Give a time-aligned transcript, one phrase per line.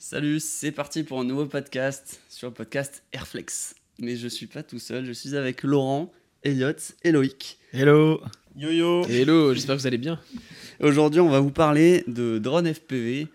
[0.00, 3.74] Salut, c'est parti pour un nouveau podcast sur le podcast Airflex.
[3.98, 6.12] Mais je suis pas tout seul, je suis avec Laurent,
[6.44, 6.70] Elliot
[7.02, 7.58] et Loïc.
[7.72, 8.20] Hello
[8.54, 10.20] Yo-yo Hello, j'espère que vous allez bien.
[10.78, 13.26] Aujourd'hui, on va vous parler de drone FPV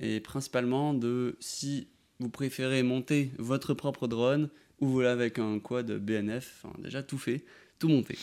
[0.00, 1.86] et principalement de si
[2.18, 4.50] vous préférez monter votre propre drone
[4.80, 7.44] ou voler avec un quad BNF, enfin déjà tout fait,
[7.78, 8.18] tout monté.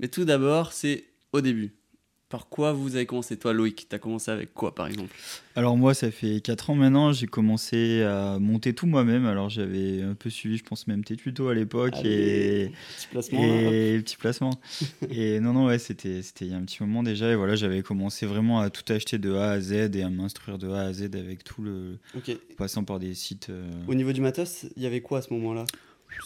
[0.00, 1.72] Mais tout d'abord, c'est au début.
[2.32, 5.14] Par quoi vous avez commencé Toi, Loïc, t'as commencé avec quoi par exemple?
[5.54, 9.26] Alors moi, ça fait 4 ans maintenant, j'ai commencé à monter tout moi-même.
[9.26, 13.38] Alors j'avais un peu suivi, je pense même tes tutos à l'époque et Petit placement.
[13.38, 14.50] et petit placement.
[15.10, 17.82] et non non ouais, c'était il y a un petit moment déjà et voilà, j'avais
[17.82, 20.92] commencé vraiment à tout acheter de A à Z et à m'instruire de A à
[20.94, 22.30] Z avec tout le Ok.
[22.30, 25.22] en passant par des sites euh, Au niveau du matos, il y avait quoi à
[25.22, 25.66] ce moment-là?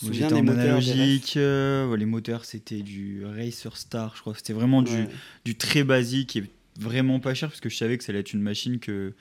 [0.00, 4.34] Je me souviens des moteurs, des euh, les moteurs c'était du Racer Star, je crois.
[4.34, 5.08] C'était vraiment du, Ouais.
[5.44, 6.44] du très basique et
[6.78, 9.14] vraiment pas cher parce que je savais que ça allait être une machine que, que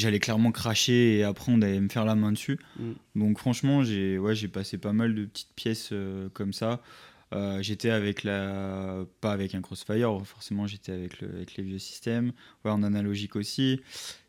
[0.00, 2.58] j'allais clairement cracher et après on allait me faire la main dessus.
[2.78, 2.92] Mm.
[3.16, 6.82] Donc franchement, j'ai ouais, passé pas mal de petites pièces euh, comme ça.
[7.32, 11.78] Euh, j'étais avec la pas avec un Crossfire, forcément j'étais avec, le, avec les vieux
[11.78, 12.32] systèmes,
[12.64, 13.80] ouais, en analogique aussi.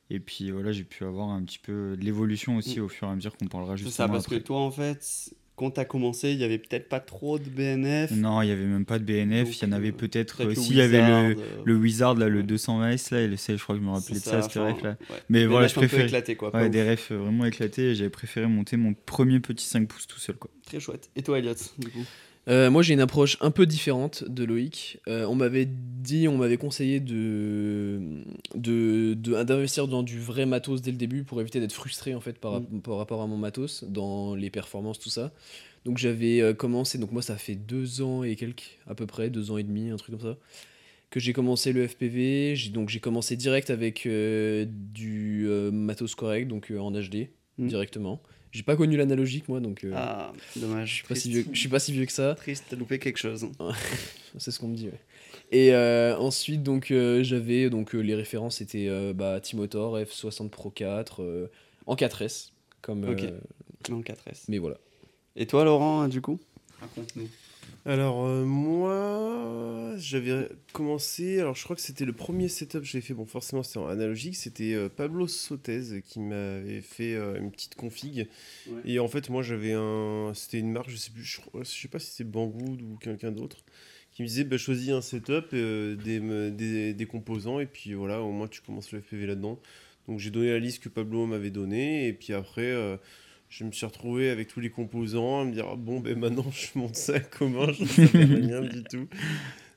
[0.09, 3.11] Et puis voilà, j'ai pu avoir un petit peu de l'évolution aussi au fur et
[3.11, 6.31] à mesure qu'on parlera C'est juste ça, parce que toi, en fait, quand t'as commencé,
[6.31, 8.11] il y avait peut-être pas trop de BNF.
[8.11, 10.37] Non, il y avait même pas de BNF, il y en avait euh, peut-être.
[10.37, 12.45] peut-être euh, S'il y avait le, Wizard, euh, le Wizard, là, le ouais.
[12.45, 14.59] 220S, là, et le C, je crois que je me rappelais de ça, c'était que
[14.83, 14.97] là.
[15.09, 15.17] ouais.
[15.29, 16.37] Mais Des voilà, je préfère.
[16.37, 16.55] quoi.
[16.55, 20.19] Ouais, des refs vraiment éclatés, et j'avais préféré monter mon premier petit 5 pouces tout
[20.19, 20.49] seul, quoi.
[20.65, 21.11] Très chouette.
[21.15, 22.05] Et toi, Elliot, du coup?
[22.49, 24.99] Euh, moi, j'ai une approche un peu différente de Loïc.
[25.08, 28.23] Euh, on m'avait dit, on m'avait conseillé de
[28.55, 32.59] d'investir dans du vrai matos dès le début pour éviter d'être frustré en fait par,
[32.59, 32.81] Mm.
[32.81, 35.31] par rapport à mon matos, dans les performances, tout ça.
[35.86, 39.30] Donc j'avais euh, commencé, donc moi ça fait deux ans et quelques, à peu près,
[39.30, 40.38] deux ans et demi, un truc comme ça,
[41.09, 42.55] que j'ai commencé le FPV.
[42.73, 47.67] Donc j'ai commencé direct avec euh, du matos correct, donc en HD, Mm.
[47.67, 48.21] directement.
[48.53, 50.89] J'ai pas connu l'analogique moi, donc euh, Ah, dommage.
[50.89, 52.35] je suis pas si vieux- je suis pas si vieux que ça.
[52.35, 53.47] Triste, t'as loupé quelque chose.
[54.37, 54.99] C'est ce qu'on me dit, ouais.
[55.52, 60.49] Et euh, ensuite, donc, euh, j'avais donc euh, les références c'était euh, bah, Timotor F60
[60.49, 61.52] Pro 4 euh,
[61.87, 63.03] en 4S, comme.
[63.05, 63.23] Ok.
[63.23, 63.39] euh,
[63.89, 64.43] Non, 4S.
[64.49, 64.77] mais voilà.
[65.36, 66.39] Et toi, Laurent, du coup?
[66.80, 67.27] Raconte-nous.
[67.86, 73.02] Alors euh, moi, j'avais commencé, alors je crois que c'était le premier setup que j'ai
[73.02, 77.52] fait, bon forcément c'était en analogique, c'était euh, Pablo Sotez qui m'avait fait euh, une
[77.52, 78.30] petite config.
[78.67, 78.82] Ouais.
[78.86, 81.99] Et en fait moi j'avais un, c'était une marque, je sais plus, je, sais pas
[81.99, 83.66] si c'est Banggood ou quelqu'un d'autre,
[84.14, 88.32] qui me disait bah, choisis un setup, des, des, des composants et puis voilà, au
[88.32, 89.60] moins tu commences le FPV là-dedans.
[90.08, 92.73] Donc j'ai donné la liste que Pablo m'avait donnée et puis après...
[93.53, 96.49] je me suis retrouvé avec tous les composants à me dire ah bon ben maintenant
[96.52, 99.08] je monte ça comment je ne savais rien du tout.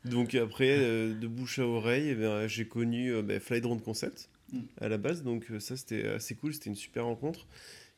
[0.05, 3.81] Donc après euh, de bouche à oreille eh ben, j'ai connu euh, ben, Fly Drone
[3.81, 4.61] Concept Mm.
[4.81, 5.23] à la base.
[5.23, 7.47] Donc euh, ça c'était assez cool c'était une super rencontre.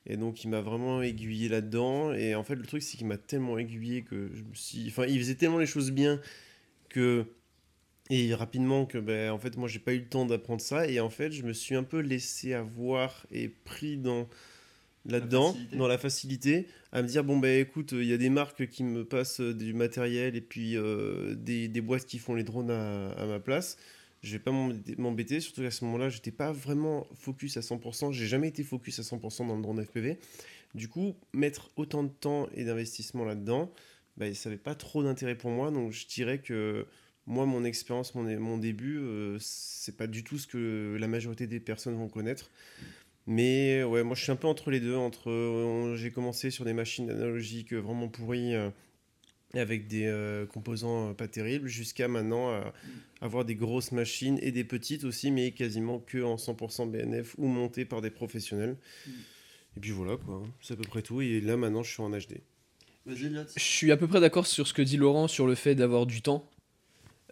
[0.07, 2.13] Et donc il m'a vraiment aiguillé là-dedans.
[2.13, 5.05] Et en fait le truc c'est qu'il m'a tellement aiguillé que je me suis enfin
[5.07, 6.21] il faisait tellement les choses bien
[6.89, 7.27] que
[8.11, 10.89] et rapidement que ben en fait moi j'ai pas eu le temps d'apprendre ça.
[10.89, 14.29] Et en fait je me suis un peu laissé avoir et pris dans
[15.09, 18.67] là-dedans dans la facilité à me dire bon ben écoute il y a des marques
[18.69, 22.45] qui me passent euh, du matériel et puis euh, des, des boîtes qui font les
[22.45, 23.77] drones à, à ma place.
[24.23, 25.41] Je vais pas m'embêter- m'embêter.
[25.41, 29.03] Surtout qu'à ce moment-là j'étais pas vraiment focus à 100% j'ai jamais été focus à
[29.03, 30.19] 100% dans le drone FPV
[30.75, 33.73] du coup mettre autant de temps et d'investissement là-dedans
[34.19, 35.71] bah, ça n'avait pas trop d'intérêt pour moi.
[35.71, 36.87] Donc je dirais que
[37.27, 41.47] moi, mon expérience, mon, mon début, euh, c'est pas du tout ce que la majorité
[41.47, 42.51] des personnes vont connaître.
[43.29, 44.97] Mais ouais, moi je suis un peu entre les deux.
[44.97, 48.71] Entre, euh, j'ai commencé sur des machines analogiques euh, vraiment pourries, euh,
[49.53, 52.63] avec des euh, composants pas terribles, jusqu'à maintenant euh,
[53.21, 57.49] avoir des grosses machines et des petites aussi, mais quasiment que en 100% BNF ou
[57.49, 58.77] montées par des professionnels.
[59.07, 59.11] Mm.
[59.77, 61.21] Et puis voilà quoi, c'est à peu près tout.
[61.21, 62.41] Et là maintenant je suis en HD.
[63.07, 66.07] Je suis à peu près d'accord sur ce que dit Laurent sur le fait d'avoir
[66.07, 66.49] du temps.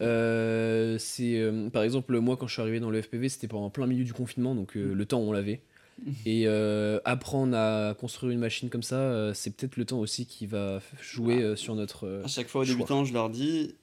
[0.02, 3.70] Euh, c'est euh, par exemple moi quand je suis arrivé dans le FPV c'était pendant
[3.70, 5.62] plein milieu du confinement donc euh, le temps on l'avait
[6.26, 10.26] et euh, apprendre à construire une machine comme ça euh, c'est peut-être le temps aussi
[10.26, 12.74] qui va jouer euh, sur notre euh, À chaque fois aux choix.
[12.74, 13.74] débutants, je leur dis,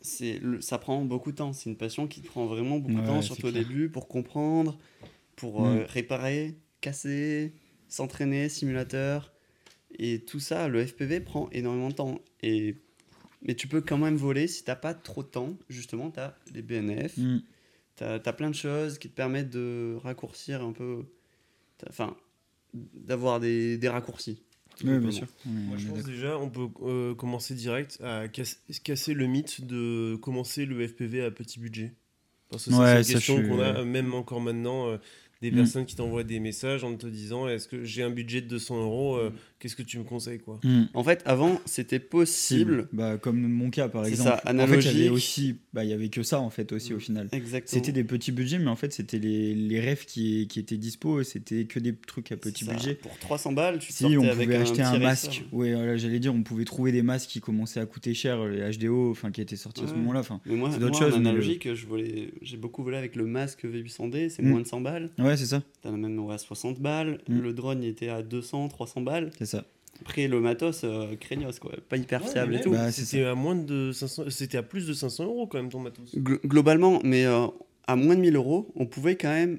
[0.00, 1.52] c'est le- ça prend beaucoup de temps.
[1.52, 3.64] C'est une passion qui te prend vraiment beaucoup de Ouais, temps, c'est surtout au clair.
[3.66, 4.78] début, pour comprendre,
[5.36, 5.86] pour euh, Mm.
[5.88, 7.52] réparer, casser,
[7.88, 9.32] s'entraîner, simulateur.
[9.98, 12.20] Et tout ça, le FPV prend énormément de temps.
[12.42, 12.76] Et...
[13.42, 15.56] Mais tu peux quand même voler si t'as pas trop de temps.
[15.68, 17.38] Justement, tu as les BNF, Mm.
[17.96, 21.04] tu as, plein de choses qui te permettent de raccourcir un peu.
[21.88, 22.16] Enfin,
[22.74, 24.42] d'avoir des, des raccourcis.
[24.84, 25.26] Oui, bien sûr.
[25.44, 30.16] Moi, je pense déjà, on peut euh, commencer direct à casse- casser le mythe de
[30.16, 31.94] commencer le FPV à petit budget.
[32.48, 34.88] Parce que ça, Ouais, c'est une question qu'on a, même encore maintenant.
[34.88, 34.98] euh,
[35.40, 35.54] des Mm.
[35.54, 38.82] personnes qui t'envoient des messages en te disant est-ce que j'ai un budget de 200
[38.82, 40.84] euros, euh, qu'est-ce que tu me conseilles quoi Hmm.
[40.94, 42.88] En fait, avant, c'était possible.
[42.92, 44.30] Bah, comme mon cas par C'est exemple.
[44.30, 45.12] ça, en fait, il analogique.
[45.12, 47.28] aussi, bah, il y avait que ça en fait aussi au final.
[47.32, 47.66] Exactement.
[47.82, 51.22] C'était des petits budgets, mais en fait, c'était les, les rêves qui, qui étaient dispo.
[51.22, 52.94] C'était que des trucs à petit budget.
[52.94, 56.18] Pour 300 balles, tu Si sortais on avec pouvait acheter un masque, ouais, voilà, j'allais
[56.20, 59.40] dire, on pouvait trouver des masques qui commençaient à coûter cher, les HDO, enfin qui
[59.40, 60.20] étaient sortis à ce moment-là.
[60.20, 63.64] Enfin, Mais moi, d'autres choses, mais analogique, je volais- j'ai beaucoup volé avec le masque
[63.64, 64.48] V800D, c'est Mm.
[64.50, 65.10] moins de 100 balles.
[65.18, 67.20] ouais, c'est ça, T'en as même ouais, à 60 balles.
[67.28, 67.40] Mm.
[67.40, 69.30] Le drone, il était à 200, 300 balles.
[70.00, 71.72] Après, le matos, euh, craignos, quoi.
[71.88, 72.70] Pas hyper Ouais, fiable et tout.
[72.70, 75.80] Bah, c'était à moins de 500 c'était à plus de 500 euros quand même ton
[75.80, 77.46] matos Glo- globalement, mais euh,
[77.86, 79.58] à moins de 1000 euros, on pouvait quand même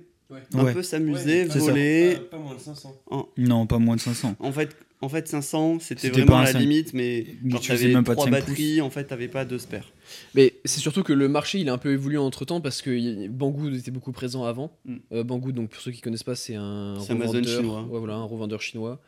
[0.54, 0.74] un Ouais.
[0.74, 2.16] peu s'amuser, voler.
[2.30, 2.96] pas, pas moins de 500
[3.38, 4.36] Non, pas moins de 500.
[4.40, 8.04] En fait, en fait 500, c'était C'était vraiment la limite, mais genre, tu t'avais même
[8.04, 9.92] pas de trois 5 batteries, en fait, t'avais pas deux spares.
[10.36, 13.28] Mais c'est surtout que le marché il a un peu évolué entre temps parce que
[13.28, 14.72] Banggood était beaucoup présent avant.
[14.86, 14.96] Mm.
[15.14, 17.82] Euh, Banggood, donc pour ceux qui connaissent pas, c'est un C'est Amazon revendeur, chinois.
[17.90, 19.02] ouais, voilà, un revendeur chinois.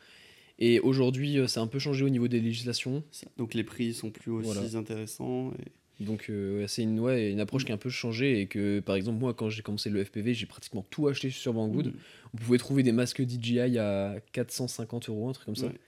[0.63, 3.03] Et aujourd'hui, euh, ça a un peu changé au niveau des législations.
[3.37, 4.77] Donc les prix sont plus aussi Voilà.
[4.77, 5.51] intéressants.
[5.99, 8.79] et- Donc euh, c'est une, ouais, une approche qui a un peu changé et que
[8.79, 11.87] par exemple moi quand j'ai commencé le FPV j'ai pratiquement tout acheté sur Banggood.
[11.87, 11.93] Mm.
[12.33, 15.65] On pouvait trouver des masques DJI à 450 euros, un truc comme ça.
[15.67, 15.79] Ouais.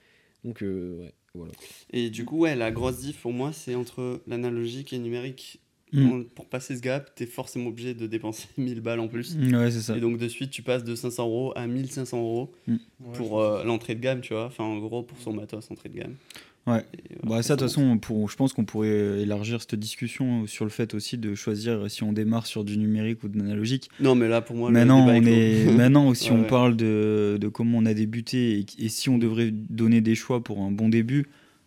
[0.44, 1.52] Donc euh, ouais, voilà.
[1.92, 5.60] Et du coup, ouais, la grosse diff pour moi, c'est entre l'analogique et le numérique.
[6.00, 6.24] Mm.
[6.34, 9.36] Pour passer ce gap, t'es forcément obligé de dépenser 1000 balles en plus.
[9.36, 9.96] Ouais, c'est ça.
[9.96, 12.52] Et donc de suite, tu passes de 500 euros à 1500 euros
[13.14, 14.46] pour euh, l'entrée de gamme, tu vois.
[14.46, 16.14] Enfin, en gros, pour son matos, entrée de gamme.
[16.66, 16.78] Ouais.
[16.94, 20.46] Et, euh, Bah, ça, de toute façon, pour, je pense qu'on pourrait élargir cette discussion
[20.46, 23.90] sur le fait aussi de choisir si on démarre sur du numérique ou de l'analogique.
[24.00, 26.46] Non, mais là, pour moi, le Maintenant, on est maintenant, si Ouais, on ouais.
[26.46, 30.42] parle de, de comment on a débuté et, et si on devrait donner des choix
[30.42, 31.26] pour un bon début,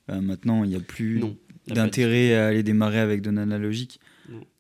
[0.09, 1.21] euh, maintenant, il n'y a plus
[1.67, 3.99] d'intérêt à aller démarrer avec de l'analogique.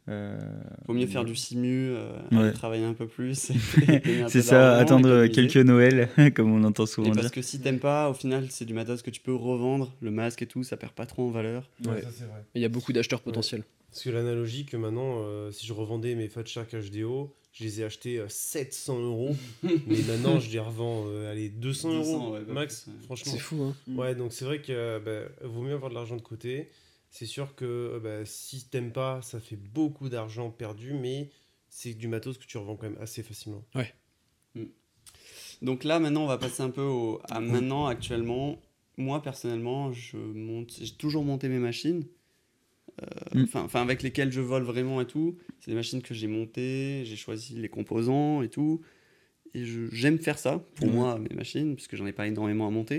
[0.09, 0.39] Euh,
[0.87, 2.53] Vaut mieux faire du simu, euh, Ouais.
[2.53, 3.49] travailler un peu plus.
[3.49, 3.53] et
[4.29, 5.49] C'est ça, attendre économiser.
[5.51, 7.31] quelques Noëls, comme on entend Et souvent parce dire.
[7.31, 10.41] que si t'aimes pas, au final, c'est du matos que tu peux revendre, le masque
[10.43, 11.69] et tout, ça perd pas trop en valeur.
[11.85, 12.01] Ouais, Ouais.
[12.01, 12.43] ça c'est vrai.
[12.55, 13.63] Il y a beaucoup d'acheteurs potentiels.
[13.91, 17.83] Parce que l'analogique, maintenant, euh, si je revendais mes Fat Shark HDO, je les ai
[17.85, 19.35] achetés euh, 700 euros.
[19.63, 22.93] mais maintenant, je les revends euh, allez, 200 euros 200, ouais, max, ouais.
[23.05, 23.31] franchement.
[23.33, 23.75] C'est fou hein.
[23.95, 26.69] Ouais, donc c'est vrai que euh, bah, vaut mieux avoir de l'argent de côté.
[27.09, 31.29] C'est sûr que euh, bah, si t'aimes pas, ça fait beaucoup d'argent perdu, mais
[31.69, 33.63] c'est du matos que tu revends quand même assez facilement.
[35.61, 38.59] Donc là, maintenant, on va passer un peu au, à maintenant, actuellement.
[38.97, 42.05] Moi, personnellement, je monte, j'ai toujours monté mes machines.
[43.01, 43.43] euh, Mm.
[43.43, 45.37] Enfin, enfin, avec lesquelles je vole vraiment et tout.
[45.59, 48.81] C'est des machines que j'ai montées, j'ai choisi les composants et tout.
[49.53, 50.93] Et j'aime faire ça, pour Ouais.
[50.93, 52.97] moi, mes machines, parce que j'en ai pas énormément à monter.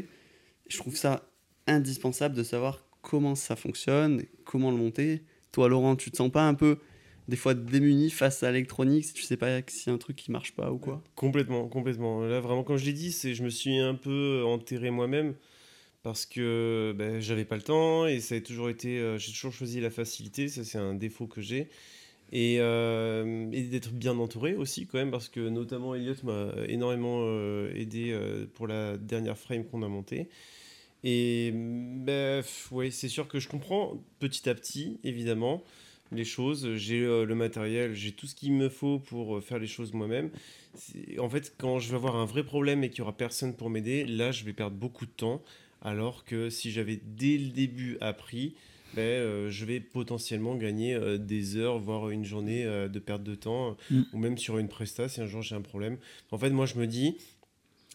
[0.66, 1.28] Et je trouve ça
[1.66, 5.22] indispensable de savoir comment ça fonctionne, comment le monter.
[5.50, 6.78] Toi, Laurent, tu te sens pas un peu,
[7.26, 10.30] des fois, démuni face à l'électronique, si tu sais pas si y un truc qui
[10.30, 11.02] marche pas ou quoi?
[11.14, 12.20] Complètement, complètement.
[12.20, 15.34] Là, vraiment, comme je l'ai dit, c'est, je me suis un peu enterré moi-même
[16.02, 19.54] parce que ben, j'avais pas le temps et ça a toujours été, euh, j'ai toujours
[19.54, 20.48] choisi la facilité.
[20.48, 21.70] Ça, c'est un défaut que j'ai.
[22.30, 27.72] Et, euh, d'être bien entouré aussi, quand même, parce que notamment Elliot m'a énormément euh,
[27.74, 28.14] aidé
[28.52, 30.28] pour la dernière frame qu'on a montée.
[31.04, 32.42] Et ben,
[32.72, 35.62] oui, c'est sûr que je comprends petit à petit, évidemment,
[36.10, 36.74] les choses.
[36.74, 39.92] J'ai euh, le matériel, j'ai tout ce qu'il me faut pour euh, faire les choses
[39.92, 40.30] moi-même.
[41.18, 43.70] En fait, quand je vais avoir un vrai problème et qu'il y aura personne pour
[43.70, 45.42] m'aider, là, je vais perdre beaucoup de temps.
[45.82, 48.54] Alors que si j'avais dès le début appris,
[48.96, 54.02] euh, je vais potentiellement gagner des heures, voire une journée de perte de temps, Mm.
[54.12, 55.98] ou même sur une presta si un jour j'ai un problème.
[56.32, 57.16] En fait, moi, je me dis,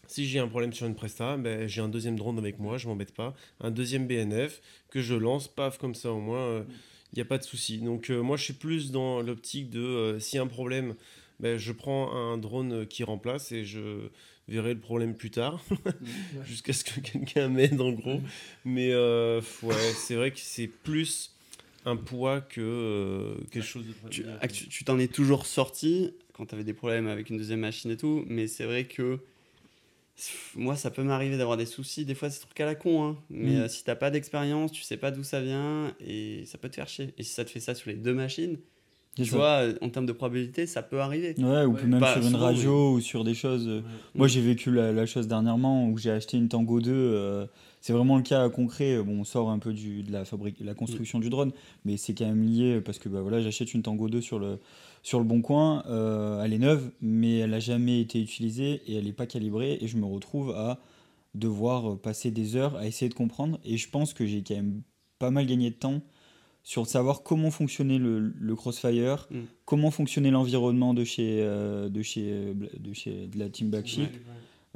[0.08, 2.88] si j'ai un problème sur une presta, ben, j'ai un deuxième drone avec moi, je
[2.88, 6.64] m'embête pas, un deuxième BNF que je lance, paf, comme ça au moins, euh,
[7.12, 7.78] il n'y a pas de souci.
[7.78, 10.94] Donc euh, moi, je suis plus dans l'optique de, euh, s'il y a un problème,
[11.40, 14.08] ben, je prends un drone qui remplace et je
[14.48, 15.62] verrai le problème plus tard,
[16.46, 18.20] jusqu'à ce que quelqu'un m'aide en gros.
[18.64, 21.34] Mais euh, ouais, c'est vrai que c'est plus
[21.86, 23.92] un poids que euh, quelque chose de
[24.48, 27.96] tu t'en es toujours sorti quand tu avais des problèmes avec une deuxième machine et
[27.96, 29.20] tout, mais c'est vrai que
[30.54, 32.04] moi, ça peut m'arriver d'avoir des soucis.
[32.04, 33.16] Des fois, c'est truc à la con, hein.
[33.30, 33.60] mais Mm.
[33.62, 36.76] euh, si t'as pas d'expérience, tu sais pas d'où ça vient et ça peut te
[36.76, 37.12] faire chier.
[37.18, 38.58] Et si ça te fait ça sur les deux machines,
[39.16, 39.36] tu ça.
[39.36, 41.34] vois, euh, en termes de probabilité, ça peut arriver.
[41.38, 41.84] Ouais, ou Ouais.
[41.84, 43.66] même Pas sur une radio ou sur des choses.
[43.68, 43.80] euh,
[44.14, 46.92] Moi, j'ai vécu la, la chose dernièrement où j'ai acheté une Tango 2.
[46.92, 47.46] euh,
[47.86, 48.96] c'est vraiment le cas concret.
[49.02, 51.52] Bon, on sort un peu du, de la, fabrique, la construction du drone,
[51.84, 54.58] mais c'est quand même lié parce que bah, voilà, j'achète une Tango 2 sur le,
[55.02, 55.84] sur le bon coin.
[55.86, 59.76] euh, elle est neuve, mais elle n'a jamais été utilisée et elle n'est pas calibrée.
[59.82, 60.80] Et je me retrouve à
[61.34, 63.58] devoir passer des heures à essayer de comprendre.
[63.66, 64.80] Et je pense que j'ai quand même
[65.18, 66.00] pas mal gagné de temps
[66.62, 69.40] sur savoir comment fonctionnait le, le Crossfire, Mm.
[69.66, 74.08] comment fonctionnait l'environnement de chez, euh, de, chez, euh, de chez de la Team Backship.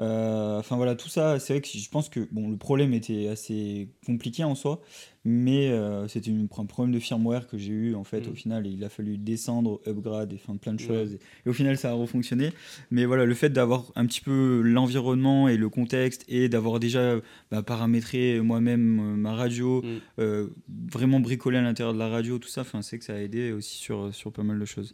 [0.01, 3.29] Euh, Enfin voilà, tout ça, c'est vrai que je pense que bon, le problème était
[3.29, 4.81] assez compliqué en soi,
[5.25, 8.31] mais euh, c'était un problème de firmware que j'ai eu en fait Mm.
[8.31, 8.67] au final.
[8.67, 10.87] Et il a fallu descendre, upgrade et enfin, plein de Ouais.
[10.89, 11.15] choses.
[11.15, 12.51] Et, et au final, ça a refonctionné.
[12.91, 17.17] Mais voilà, le fait d'avoir un petit peu l'environnement et le contexte et d'avoir déjà
[17.51, 19.83] bah, paramétré moi-même euh, ma radio,
[20.19, 20.47] Mm.
[20.91, 23.53] vraiment bricolé à l'intérieur de la radio, tout ça, enfin, c'est que ça a aidé
[23.53, 24.93] aussi sur, sur pas mal de choses.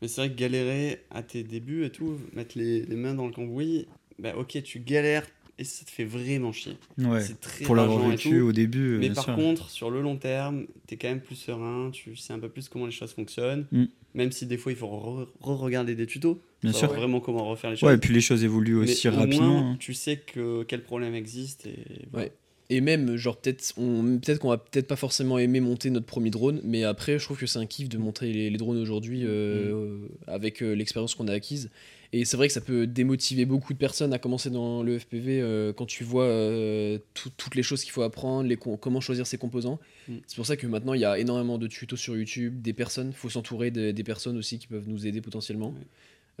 [0.00, 3.26] Mais c'est vrai que galérer à tes débuts et tout, mettre les, les mains dans
[3.26, 3.86] le cambouis,
[4.18, 5.26] bah ok, tu galères
[5.58, 6.76] et ça te fait vraiment chier.
[6.98, 8.46] Ouais, C'est très pour l'avoir vécu tout.
[8.46, 8.96] au début.
[8.98, 9.34] Mais bien par sûr.
[9.36, 12.68] contre, sur le long terme, t'es quand même plus serein, tu sais un peu plus
[12.68, 13.66] comment les choses fonctionnent.
[13.70, 13.84] Mm.
[14.14, 17.00] Même si des fois il faut re- re-regarder des tutos, bien savoir sûr.
[17.00, 17.88] vraiment comment refaire les choses.
[17.88, 19.46] Ouais, et puis les choses évoluent Mais aussi au rapidement.
[19.60, 19.76] moins, hein.
[19.78, 22.26] tu sais que quel problème existe et voilà.
[22.26, 22.32] Ouais.
[22.70, 26.30] Et même, genre, peut-être on, peut qu'on va peut-être pas forcément aimer monter notre premier
[26.30, 29.24] drone, mais après, je trouve que c'est un kiff de monter les, les drones aujourd'hui
[29.24, 31.68] euh, avec euh, l'expérience qu'on a acquise.
[32.14, 35.40] Et c'est vrai que ça peut démotiver beaucoup de personnes à commencer dans le FPV
[35.40, 39.26] euh, quand tu vois euh, tout- toutes les choses qu'il faut apprendre, les comment choisir
[39.26, 39.80] ses composants.
[40.08, 40.16] Mm.
[40.26, 43.08] C'est pour ça que maintenant, il y a énormément de tutos sur YouTube, des personnes,
[43.08, 45.74] il faut s'entourer de- des personnes aussi qui peuvent nous aider potentiellement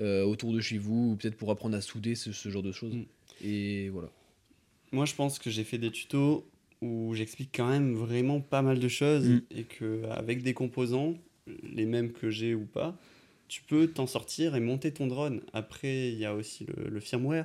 [0.00, 2.72] euh, autour de chez vous, ou peut-être pour apprendre à souder, ce, ce genre de
[2.72, 2.94] choses.
[2.94, 3.04] Mm.
[3.44, 4.08] Et voilà.
[4.90, 6.46] Moi, je pense que j'ai fait des tutos
[6.82, 9.40] où j'explique quand même vraiment pas mal de choses Mm.
[9.56, 11.14] et que avec des composants,
[11.62, 12.94] les mêmes que j'ai ou pas,
[13.52, 15.42] tu peux t'en sortir et monter ton drone.
[15.52, 17.44] Après, il y a aussi le, le firmware.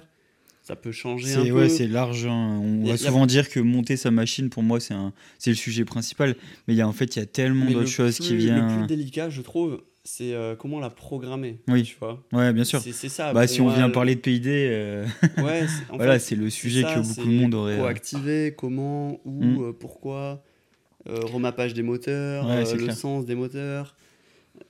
[0.62, 1.68] Ça peut changer un peu.
[1.68, 2.26] c'est large.
[2.26, 2.62] hein.
[2.64, 6.38] On va a- souvent dire que monter sa machine, pour moi, c'est le sujet principal.
[6.68, 8.38] Mais il y a en fait, il y a tellement le d'autres choses qui Le
[8.38, 8.78] viennent.
[8.78, 11.60] plus délicat, je trouve, c'est euh, comment la programmer.
[11.68, 11.84] Oui.
[11.84, 12.24] Tu vois.
[12.32, 12.80] Ouais, bien sûr.
[12.82, 13.34] C'est c'est ça.
[13.34, 15.06] Bah, si on vient le- parler de PID, euh,
[15.40, 17.80] Ouais, c'est- en voilà, c'est le sujet ça, que beaucoup de monde aurait.
[17.82, 19.62] Euh, activer, comment, où, Mm.
[19.62, 20.42] euh, pourquoi,
[21.10, 22.96] euh, remappage des moteurs, Ouais, euh, le clair.
[22.96, 23.96] sens des moteurs.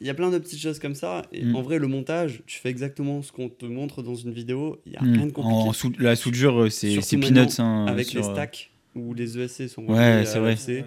[0.02, 1.24] Il y a plein de petites choses comme ça.
[1.32, 1.56] Et Mm.
[1.56, 4.80] en vrai, le montage, tu fais exactement ce qu'on te montre dans une vidéo.
[4.86, 5.14] Il n'y a hmm.
[5.14, 5.58] rien de compliqué.
[5.70, 7.48] En sou- la soudure, euh, c'est peanuts.
[7.60, 10.52] hein, Avec sur, les euh, stacks où les ESC sont Ouais, c'est vrai.
[10.56, 10.84] l'EFC,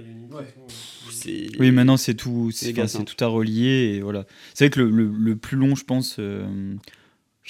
[1.11, 3.05] c'est- Oui, maintenant c'est tout, c'est simple.
[3.05, 4.27] tout à relier et voilà.
[4.55, 6.45] C'est vrai que le, le- le plus long, je pense, euh,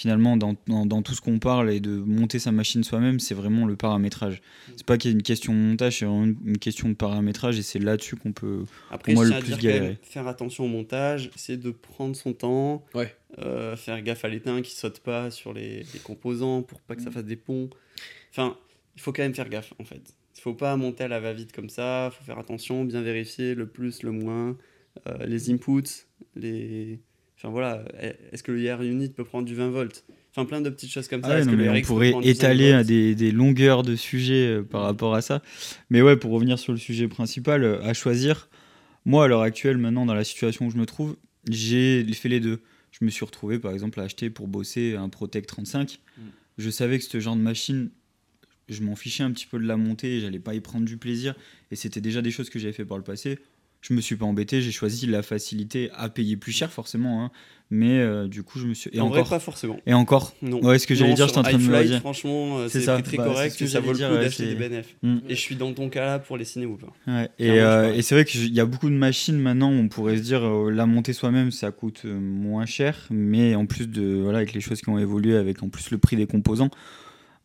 [0.00, 3.34] finalement, dans, dans- dans tout ce qu'on parle et de monter sa machine soi-même, c'est
[3.34, 4.40] vraiment le paramétrage.
[4.76, 6.94] C'est pas qu'il y a une question de montage, c'est vraiment une, une question de
[6.94, 8.64] paramétrage et c'est là-dessus qu'on peut.
[8.90, 9.98] Après, moi, le plus dire quand même, galéré.
[10.02, 13.14] faire attention au montage, c'est de prendre son temps, Ouais.
[13.38, 17.02] euh, faire gaffe à l'étain qui saute pas sur les, les composants pour pas que
[17.02, 17.68] ça fasse des ponts.
[18.30, 18.56] Enfin,
[18.96, 20.00] il faut quand même faire gaffe en fait.
[20.36, 23.54] Il faut pas monter à la va-vite comme ça, il faut faire attention, bien vérifier
[23.54, 24.56] le plus, le moins,
[25.06, 27.00] euh, les inputs, les.
[27.40, 27.82] Enfin voilà,
[28.32, 30.04] est-ce que le IR unit peut prendre du 20 volts?
[30.30, 31.36] Enfin plein de petites choses comme ça.
[31.36, 33.96] Ah non, que mais on pourrait prendre du 5 étaler à des, des longueurs de
[33.96, 35.40] sujets euh, par rapport à ça.
[35.88, 38.50] Mais ouais, pour revenir sur le sujet principal, euh, à choisir,
[39.06, 41.16] moi à l'heure actuelle, maintenant dans la situation où je me trouve,
[41.48, 42.60] j'ai fait les deux.
[42.90, 45.98] Je me suis retrouvé par exemple à acheter pour bosser un Protect 35.
[46.18, 46.22] Mm.
[46.58, 47.90] Je savais que ce genre de machine,
[48.68, 51.34] je m'en fichais un petit peu de la monter, j'allais pas y prendre du plaisir.
[51.70, 53.38] Et c'était déjà des choses que j'avais fait par le passé.
[53.80, 57.24] Je me suis pas embêté, j'ai choisi la facilité à payer plus cher forcément.
[57.24, 57.30] hein.
[57.72, 58.90] Mais euh, du coup, je me suis.
[58.92, 59.30] Et En vrai, encore.
[59.30, 59.76] pas forcément.
[59.86, 60.34] Et encore.
[60.42, 60.60] Non.
[60.60, 62.00] Ouais, ce que j'allais dire, sur j'étais en train de me le dire.
[62.00, 64.68] Franchement, euh, C'est très Bah, correct que ça vaut le j'allais coup dire, d'acheter des
[64.68, 64.96] BNF.
[65.04, 65.18] Mm.
[65.28, 66.92] Et je suis dans ton cas là pour les ciné ou pas.
[67.06, 69.86] Ouais, et, euh, je et c'est vrai qu'il y a beaucoup de machines maintenant, on
[69.88, 74.20] pourrait se dire euh, la monter soi-même ça coûte moins cher, mais en plus de
[74.20, 76.70] voilà avec les choses qui ont évolué, avec en plus le prix des composants,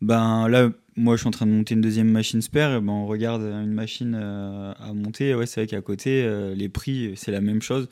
[0.02, 2.92] ben là moi je suis en train de monter une deuxième machine spare, et ben
[2.92, 7.14] on regarde une machine euh, à monter, ouais c'est vrai qu'à côté euh, les prix
[7.16, 7.90] c'est la même chose,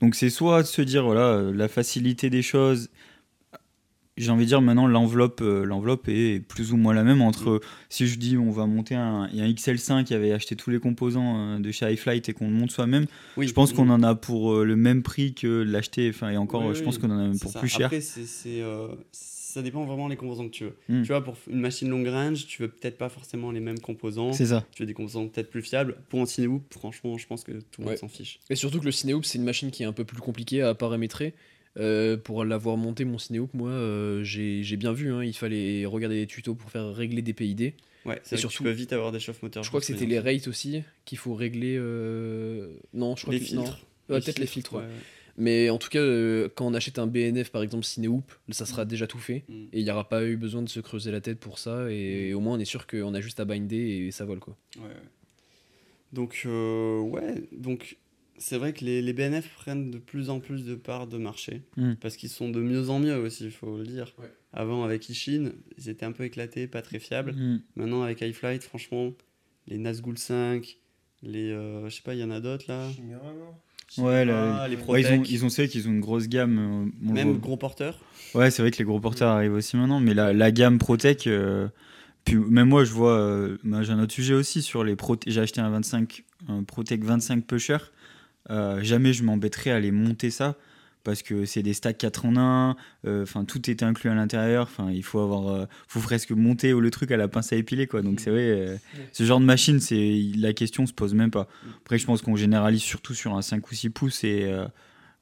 [0.00, 2.88] donc c'est soit de se dire voilà euh, la facilité des choses
[4.16, 7.50] j'ai envie de dire maintenant l'enveloppe euh, l'enveloppe est plus ou moins la même entre
[7.50, 7.60] euh,
[7.90, 10.56] si je dis on va monter un, il y a un XL5 qui avait acheté
[10.56, 13.72] tous les composants euh, de chez iFlight et qu'on le monte soi-même Oui, je pense
[13.72, 13.76] mm.
[13.76, 16.74] qu'on en a pour euh, le même prix que l'acheter enfin et encore Oui, euh,
[16.74, 17.60] je pense qu'on en a pour ça.
[17.60, 17.86] plus cher.
[17.86, 18.88] Après, c'est, c'est, euh,
[19.56, 20.76] ça dépend vraiment des composants que tu veux.
[20.88, 21.02] Mm.
[21.02, 24.32] Tu vois, pour une machine long range, tu veux peut-être pas forcément les mêmes composants.
[24.34, 25.96] c'est ça Tu veux des composants peut-être plus fiables.
[26.10, 28.38] Pour un cinéhoop, franchement, je pense que tout le monde s'en fiche.
[28.50, 30.74] Et surtout que le Cinehoop, c'est une machine qui est un peu plus compliquée à
[30.74, 31.32] paramétrer.
[31.78, 35.12] Euh, pour l'avoir monté, mon Cinehoop, moi, euh, j'ai bien vu.
[35.12, 37.72] hein, il fallait regarder des tutos pour faire régler des PID.
[38.04, 38.58] Ouais, c'est Et surtout.
[38.58, 39.62] Tu peux vite avoir des chauffe-moteurs.
[39.64, 41.76] Je crois que c'était les rates aussi qu'il faut régler.
[41.78, 43.84] euh, Non, je crois Les que filtres.
[44.08, 44.74] Ouais, peut-être les filtres.
[44.74, 44.82] ouais.
[44.82, 44.88] ouais.
[45.38, 48.84] Mais en tout cas, euh, quand on achète un BNF, par exemple Cinehoop, ça sera
[48.84, 49.44] déjà tout fait.
[49.48, 49.64] Mm.
[49.72, 51.90] Et il n'y aura pas eu besoin de se creuser la tête pour ça.
[51.90, 53.76] Et, au moins, on est sûr qu'on a juste à binder
[54.06, 54.40] et ça vole.
[54.40, 54.56] quoi.
[54.76, 54.90] Ouais, ouais.
[56.12, 57.98] Donc, euh, ouais, donc
[58.38, 61.62] c'est vrai que les, les BNF prennent de plus en plus de parts de marché
[61.76, 61.94] Mm.
[62.00, 64.14] parce qu'ils sont de mieux en mieux aussi, il faut le dire.
[64.18, 64.30] Ouais.
[64.52, 67.32] Avant, avec Ishin, ils étaient un peu éclatés, pas très fiables.
[67.32, 67.62] Mm.
[67.76, 69.12] Maintenant, avec iFlight, franchement,
[69.66, 70.78] les Nazgul 5,
[71.22, 72.90] Les, euh, je sais pas, il y en a d'autres là.
[72.92, 73.54] Chimera, non?
[73.98, 76.58] Ouais, la- les Ouais, ils, ont, ils ont c'est vrai qu'ils ont une grosse gamme.
[76.58, 77.98] euh, on Même gros porteurs.
[78.34, 81.26] Ouais, c'est vrai que les gros porteurs arrivent aussi maintenant, mais la, la gamme Protec,
[81.26, 81.68] euh,
[82.24, 85.32] puis même moi je vois, euh, bah, j'ai un autre sujet aussi sur les Protec.
[85.32, 87.78] J'ai acheté un 25, un Protec 25 pusher.
[88.50, 90.54] Euh, jamais je m'embêterai à les monter ça
[91.06, 94.64] parce que c'est des stacks 4 en 1, euh, enfin tout est inclus à l'intérieur,
[94.64, 97.86] enfin il faut avoir, euh, faut presque monter le truc à la pince à épiler
[97.86, 98.02] quoi.
[98.02, 98.76] Donc c'est vrai, euh,
[99.12, 101.48] ce genre de machine, c'est la question se pose même pas.
[101.84, 104.66] Après je pense qu'on généralise surtout sur un 5 ou 6 pouces et euh,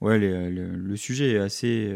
[0.01, 1.93] ouais le, le- le sujet est assez,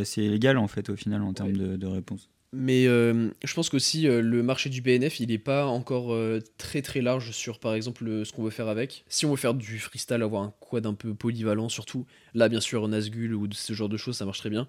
[0.00, 2.28] assez égal en fait au final en termes de, de réponse.
[2.58, 6.40] Mais euh, je pense qu'aussi euh, le marché du BNF, il n'est pas encore euh,
[6.56, 9.04] très très large sur par exemple euh, ce qu'on veut faire avec.
[9.10, 12.60] Si on veut faire du freestyle, avoir un quad un peu polyvalent surtout, là bien
[12.60, 14.68] sûr Nazgul ou ce genre de choses ça marche très bien.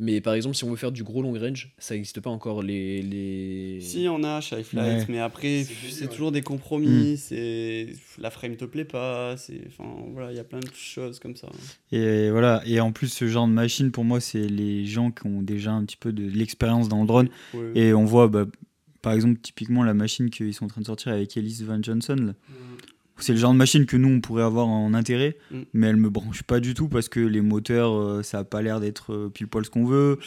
[0.00, 2.62] Mais par exemple si on veut faire du gros long range, ça n'existe pas encore
[2.62, 3.02] les...
[3.02, 3.80] les...
[3.80, 5.06] Si, on a Shy Flight, Ouais.
[5.08, 6.08] mais après, C'est c'est joli, ouais.
[6.08, 7.16] toujours des compromis.
[7.16, 7.88] C'est
[8.18, 9.36] la frame te plaît pas.
[9.36, 11.48] C'est, enfin, voilà, il y a plein de choses comme ça.
[11.90, 15.26] Et voilà, et en plus ce genre de machine pour moi c'est les gens qui
[15.26, 17.72] ont déjà un petit peu de l'expérience dans le drone Ouais.
[17.74, 18.46] et on voit bah,
[19.02, 22.14] par exemple typiquement la machine qu'ils sont en train de sortir avec Elise Van Johnson
[22.18, 22.32] là.
[23.18, 25.56] C'est le genre de machine que nous on pourrait avoir en intérêt, Mm.
[25.74, 28.62] mais elle me branche pas du tout parce que les moteurs euh, ça a pas
[28.62, 30.18] l'air d'être euh, pile poil ce qu'on veut.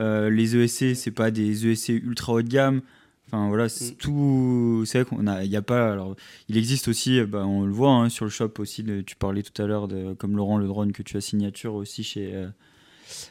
[0.00, 2.82] Euh, les ESC c'est pas des ESC ultra haut de gamme.
[3.28, 3.96] Enfin voilà, c'est Mm.
[3.96, 4.82] tout.
[4.86, 5.90] C'est vrai qu'on a, il y a pas.
[5.92, 6.14] Alors,
[6.48, 8.84] il existe aussi, bah, on le voit hein, sur le shop aussi.
[8.84, 11.74] de- tu parlais tout à l'heure de comme Laurent le drone que tu as signature
[11.74, 12.32] aussi chez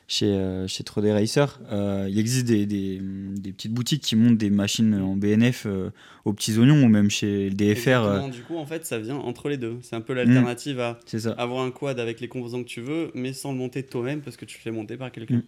[0.08, 1.60] chez euh, chez Trode Racer.
[1.72, 5.92] Euh, il existe des, des, des petites boutiques qui montent des machines en BNF euh,
[6.26, 7.88] aux petits oignons ou même chez le DFR.
[7.90, 9.78] euh, Du coup, en fait, ça vient entre les deux.
[9.82, 11.32] C'est un peu l'alternative à c'est ça.
[11.34, 14.38] avoir un quad avec les composants que tu veux, mais sans le monter toi-même parce
[14.38, 15.38] que tu le fais monter par quelqu'un.
[15.38, 15.44] Mm.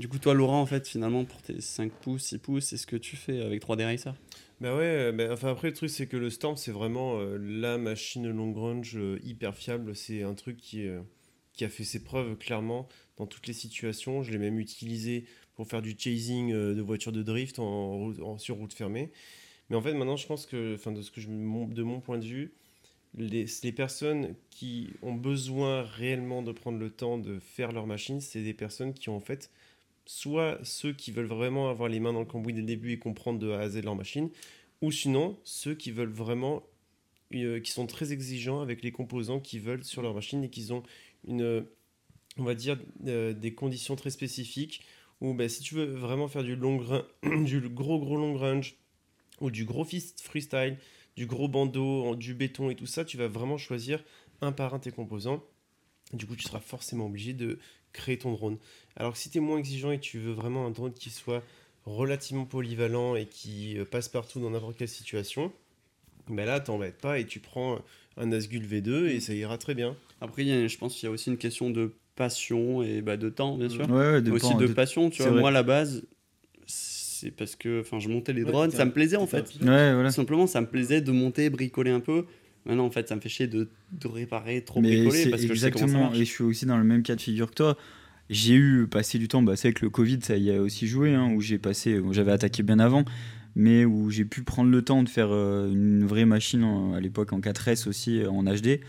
[0.00, 2.86] Du coup, toi, Laurent, en fait, finalement, pour tes 5 pouces, 6 pouces, c'est ce
[2.86, 4.14] que tu fais avec 3D Racer?
[4.60, 7.76] Bah ouais, bah, enfin après le truc c'est que le Storm c'est vraiment euh, la
[7.76, 11.00] machine long range euh, hyper fiable, c'est un truc qui, euh,
[11.52, 15.66] qui a fait ses preuves clairement dans toutes les situations, je l'ai même utilisé pour
[15.66, 19.10] faire du chasing euh, de voitures de drift en, sur route fermée.
[19.70, 22.24] Mais en fait maintenant je pense que, de, ce que je, de mon point de
[22.24, 22.52] vue,
[23.16, 28.42] les, personnes qui ont besoin réellement de prendre le temps de faire leur machine, c'est
[28.42, 29.50] des personnes qui ont en fait
[30.06, 32.98] soit ceux qui veulent vraiment avoir les mains dans le cambouis dès le début et
[32.98, 34.30] comprendre de A à Z leur machine,
[34.82, 36.62] ou sinon ceux qui veulent vraiment,
[37.34, 40.72] euh, qui sont très exigeants avec les composants qu'ils veulent sur leur machine et qui
[40.72, 40.82] ont
[41.26, 41.64] une,
[42.38, 44.82] on va dire, euh, des conditions très spécifiques.
[45.20, 46.84] Où bah, si tu veux vraiment faire du long
[47.22, 48.74] du gros gros long range
[49.40, 50.76] ou du gros freestyle,
[51.16, 54.02] du gros bandeau, du béton et tout ça, tu vas vraiment choisir
[54.40, 55.42] un par un tes composants.
[56.12, 57.58] Du coup, tu seras forcément obligé de
[57.92, 58.58] créer ton drone.
[58.96, 61.42] Alors si tu es moins exigeant et tu veux vraiment un drone qui soit
[61.86, 65.52] relativement polyvalent et qui euh, passe partout dans n'importe quelle situation,
[66.28, 67.80] ben là, t'embêtes pas et tu prends
[68.16, 69.96] un Asgul V2 et ça ira très bien.
[70.20, 73.56] Après, je pense qu'il y a aussi une question de passion et bah, de temps,
[73.56, 73.88] bien sûr.
[73.90, 75.30] Ouais, ouais, de aussi de de- passion, tu vois.
[75.32, 75.40] vrai.
[75.40, 76.04] Moi, à la base,
[76.66, 79.44] c'est parce que enfin, je montais les drones, ça me plaisait en fait.
[79.60, 80.08] voilà.
[80.10, 82.26] Tout simplement, ça me plaisait de monter, bricoler un peu.
[82.66, 85.54] Maintenant, en fait, ça me fait chier de, de réparer, trop Mais bricoler parce que
[85.54, 86.16] je sais comment ça exactement, marche.
[86.16, 87.76] et je suis aussi dans le même cas de figure que toi.
[88.30, 91.12] J'ai eu passé du temps, bah, c'est avec le Covid, ça y a aussi joué,
[91.14, 93.04] hein, où j'ai passé, j'avais attaqué bien avant,
[93.54, 97.00] mais où j'ai pu prendre le temps de faire euh, une vraie machine en- à
[97.00, 98.80] l'époque en 4S aussi, en HD.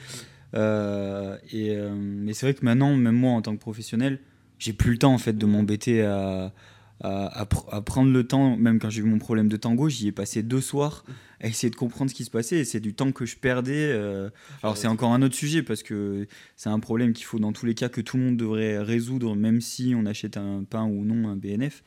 [0.53, 4.19] Euh, et, euh, mais c'est vrai que maintenant, même moi en tant que professionnel,
[4.60, 6.53] j'ai plus le temps en fait de m'embêter à,
[7.01, 9.89] à, à pr- à prendre le temps, même quand j'ai eu mon problème de tango,
[9.89, 11.03] j'y ai passé deux soirs
[11.41, 13.89] à essayer de comprendre ce qui se passait, et c'est du temps que je perdais.
[13.91, 14.29] euh,
[14.63, 17.65] alors c'est encore un autre sujet parce que c'est un problème qu'il faut dans tous
[17.65, 21.03] les cas que tout le monde devrait résoudre, même si on achète un pain ou
[21.03, 21.84] non un BNF.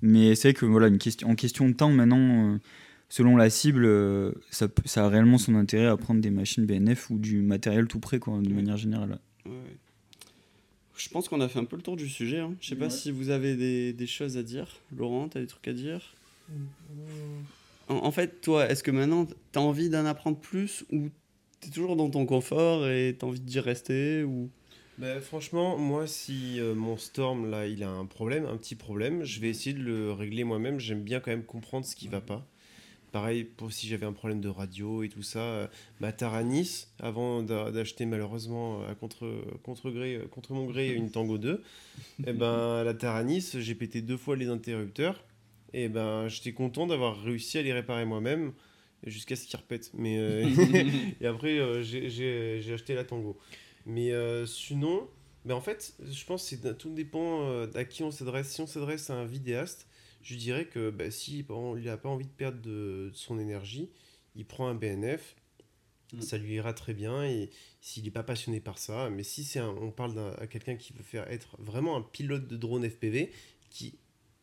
[0.00, 2.58] Mais c'est vrai que voilà, une question, en question de temps maintenant,
[3.12, 7.18] selon la cible, euh, ça, a réellement son intérêt à prendre des machines BNF ou
[7.18, 8.54] du matériel tout prêt, quoi, de Ouais.
[8.54, 9.18] manière générale.
[9.44, 9.52] Ouais.
[10.96, 12.38] Je pense qu'on a fait un peu le tour du sujet.
[12.38, 12.54] Hein.
[12.62, 12.90] Je sais pas Ouais.
[12.90, 14.66] si vous avez des, des choses à dire.
[14.96, 16.14] Laurent, tu as des trucs à dire?
[17.88, 21.10] En, en fait, toi, est-ce que maintenant, tu as envie d'en apprendre plus ou
[21.60, 24.48] tu es toujours dans ton confort et tu as envie d'y rester ou...
[24.96, 29.22] Bah, franchement, moi, si euh, mon Storm, là, il a un problème, un petit problème,
[29.24, 30.78] je vais essayer de le régler moi-même.
[30.80, 32.46] J'aime bien quand même comprendre ce qui va pas.
[33.12, 35.66] Pareil, pour si j'avais un problème de radio et tout ça, euh,
[36.00, 39.30] ma Taranis, avant d'a- d'acheter malheureusement euh, à contre,
[39.62, 41.62] contre, gré, euh, contre mon gré une Tango 2,
[42.26, 45.22] et ben, la Taranis, j'ai pété deux fois les interrupteurs.
[45.74, 48.52] Et ben, j'étais content d'avoir réussi à les réparer moi-même
[49.06, 49.90] jusqu'à ce qu'ils repètent.
[49.94, 50.46] Mais, euh,
[51.20, 53.38] et après, euh, j'ai- acheté la Tango.
[53.84, 55.06] Mais euh, sinon,
[55.44, 58.48] mais en fait, je pense que tout dépend à qui on s'adresse.
[58.52, 59.86] Si on s'adresse à un vidéaste,
[60.22, 61.44] je dirais que bah, si
[61.78, 63.90] il n'a pas envie de perdre de, de son énergie,
[64.36, 65.36] il prend un BNF.
[66.14, 66.20] Mm.
[66.20, 67.24] ça lui ira très bien.
[67.24, 67.48] Et
[67.80, 70.92] s'il n'est pas passionné par ça, mais si c'est on parle d'un- à quelqu'un qui
[70.92, 73.30] veut faire être vraiment un pilote de drone FPV,
[73.70, 73.94] qui,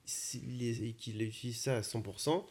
[0.06, 2.46] s'il est- qu'il utilise ça à 100%,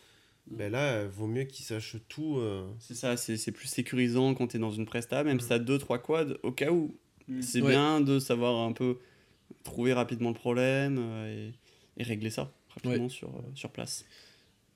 [0.51, 0.57] Mm.
[0.57, 2.37] ben là, euh, vaut mieux qu'il sache tout.
[2.38, 5.41] euh, C'est ça, c'est c'est plus sécurisant quand tu es dans une presta, même Mm.
[5.41, 6.95] si tu as 2-3 quads, au cas où.
[7.43, 7.73] C'est Ouais.
[7.73, 8.99] bien de savoir un peu
[9.64, 11.51] trouver rapidement le problème euh,
[11.99, 14.05] et, et régler ça rapidement sur, euh, sur place.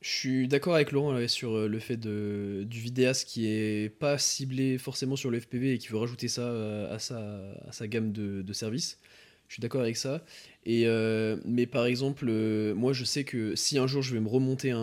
[0.03, 3.89] Je suis d'accord avec Laurent là, sur euh, le fait de, du vidéaste qui est
[3.89, 7.19] pas ciblé forcément sur le FPV et qui veut rajouter ça euh, à sa,
[7.69, 8.99] à sa gamme de, de services.
[9.47, 10.25] Je suis d'accord avec ça.
[10.65, 14.21] Et, euh, mais par exemple, euh, moi je sais que si un jour je vais
[14.21, 14.79] me remonter un,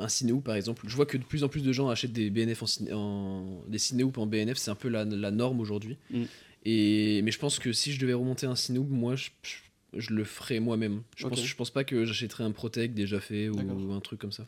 [0.00, 2.30] un Cinehoop par exemple, je vois que de plus en plus de gens achètent des
[2.30, 5.98] BNF en, ciné- en des en BNF, c'est un peu la, la norme aujourd'hui.
[6.10, 6.22] Mm.
[6.64, 9.56] Et mais je pense que si je devais remonter un Cinehoop, moi je, je,
[9.96, 11.02] je le ferais moi-même.
[11.16, 14.32] Je, pense, je pense pas que j'achèterais un Protect déjà fait ou un truc comme
[14.32, 14.46] ça.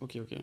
[0.00, 0.38] Ok, ok.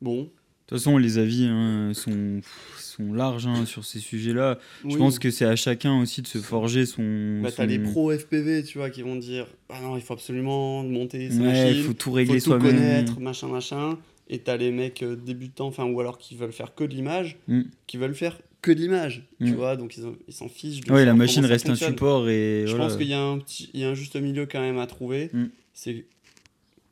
[0.00, 0.22] Bon.
[0.24, 0.28] De
[0.76, 2.40] toute façon, les avis hein, sont,
[2.78, 4.58] sont larges hein, sur ces sujets-là.
[4.88, 7.40] Je pense que c'est à chacun aussi de se forger son.
[7.42, 10.14] Bah, t'as son- les pros FPV, tu vois, qui vont dire Ah non, il faut
[10.14, 12.74] absolument monter sa Ouais, machine, il faut tout faut régler tout soi-même.
[12.74, 13.98] connaître, machin, machin.
[14.32, 17.36] Et t'as les mecs euh, débutants, enfin, ou alors qui veulent faire que de l'image,
[17.48, 17.62] Mm.
[17.86, 19.54] qui veulent faire que de l'image, tu Mm.
[19.56, 20.80] vois, donc ils en- ils s'en fichent.
[20.80, 22.62] de Ouais, la machine reste un support et.
[22.66, 22.86] Je voilà.
[22.88, 24.86] pense qu'il y, a un petit- il y a un juste milieu quand même à
[24.86, 25.30] trouver.
[25.32, 25.44] Mm.
[25.74, 26.06] C'est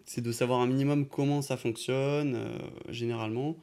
[0.04, 3.56] c'est de savoir un minimum comment ça fonctionne, euh, généralement.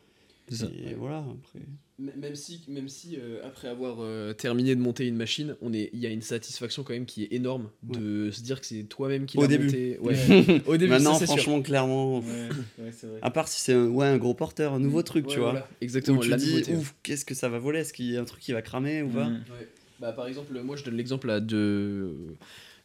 [0.49, 0.65] Ça.
[0.89, 1.59] Et voilà, après.
[1.99, 5.89] Même si, même si euh, après avoir euh, terminé de monter une machine, on est,
[5.93, 8.83] il y a une satisfaction quand même qui est énorme de se dire que c'est
[8.83, 9.65] toi-même qui Au l'as début.
[9.65, 9.97] monté.
[9.99, 10.61] Ouais.
[10.67, 11.33] Au début, Maintenant, ça, sûr.
[11.35, 12.19] franchement, clairement.
[12.19, 13.19] Ouais, vrai.
[13.23, 15.51] À part si c'est un, ouais, un gros porteur, un nouveau truc, Ouais, tu vois.
[15.53, 15.67] voilà.
[15.81, 16.19] Exactement.
[16.19, 17.79] Où tu dis, ouf, qu'est-ce que ça va voler?
[17.79, 19.25] Est-ce qu'il y a un truc qui va cramer ou pas?
[19.29, 19.33] Mm.
[19.59, 19.67] Ouais.
[19.99, 22.13] Bah, par exemple, moi je donne l'exemple là, de.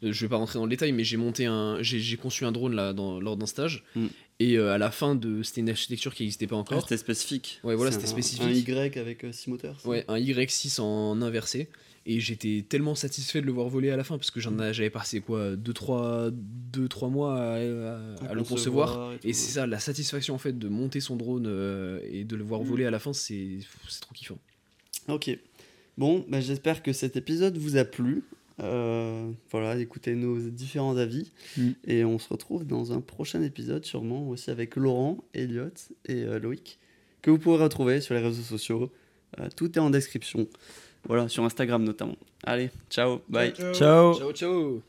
[0.02, 2.52] Euh, Je vais pas rentrer dans le détail, mais j'ai monté un, j'ai conçu un
[2.52, 4.06] drone là dans, lors d'un stage, Mm.
[4.40, 6.82] et euh, à la fin de, c'était une architecture qui n'existait pas Ah, encore.
[6.82, 7.60] C'était spécifique.
[7.64, 8.42] Ouais, voilà, c'était un- spécifique.
[8.42, 9.80] Un Y avec 6 moteurs.
[9.80, 11.68] ça Ouais, un Y6 en inversé.
[12.04, 14.90] Et j'étais tellement satisfait de le voir voler à la fin parce que j'en j'avais
[14.90, 19.12] passé quoi 2-3 deux, trois mois à, à- à le concevoir.
[19.22, 22.42] et c'est ça, la satisfaction en fait de monter son drone euh, et de le
[22.42, 22.64] voir Mm.
[22.64, 24.36] voler à la fin, c'est c'est trop kiffant.
[25.06, 25.30] Ok.
[25.96, 28.24] Bon, bah, j'espère que cet épisode vous a plu.
[28.60, 31.32] Euh, voilà, écoutez nos différents avis.
[31.56, 31.70] Mm.
[31.86, 35.68] Et on se retrouve dans un prochain épisode, sûrement aussi avec Laurent, Elliot
[36.06, 36.78] et euh, Loïc,
[37.22, 38.90] que vous pourrez retrouver sur les réseaux sociaux.
[39.40, 40.46] Euh, tout est en description.
[41.04, 42.16] Voilà, sur Instagram notamment.
[42.44, 43.52] Allez, ciao, bye.
[43.52, 44.14] Ciao.
[44.14, 44.82] Ciao, ciao